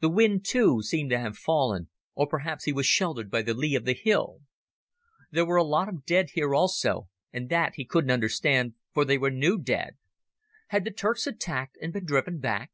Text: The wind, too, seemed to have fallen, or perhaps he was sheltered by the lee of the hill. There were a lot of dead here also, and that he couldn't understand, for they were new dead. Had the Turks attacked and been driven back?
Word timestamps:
The 0.00 0.08
wind, 0.08 0.46
too, 0.46 0.80
seemed 0.80 1.10
to 1.10 1.18
have 1.18 1.36
fallen, 1.36 1.90
or 2.14 2.26
perhaps 2.26 2.64
he 2.64 2.72
was 2.72 2.86
sheltered 2.86 3.30
by 3.30 3.42
the 3.42 3.52
lee 3.52 3.74
of 3.74 3.84
the 3.84 3.92
hill. 3.92 4.38
There 5.30 5.44
were 5.44 5.58
a 5.58 5.62
lot 5.62 5.86
of 5.86 6.06
dead 6.06 6.30
here 6.32 6.54
also, 6.54 7.10
and 7.30 7.50
that 7.50 7.74
he 7.74 7.84
couldn't 7.84 8.10
understand, 8.10 8.72
for 8.94 9.04
they 9.04 9.18
were 9.18 9.30
new 9.30 9.58
dead. 9.58 9.98
Had 10.68 10.84
the 10.86 10.90
Turks 10.90 11.26
attacked 11.26 11.76
and 11.82 11.92
been 11.92 12.06
driven 12.06 12.38
back? 12.38 12.70